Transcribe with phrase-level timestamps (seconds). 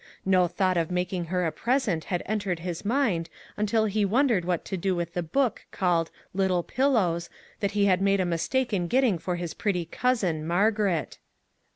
[0.25, 4.65] No thought of making her a present had entered his mind until he wondered what
[4.65, 8.87] to do with the book called "Little Pillows" that he had made a mistake in
[8.87, 11.19] getting for his pretty cousin, Margaret.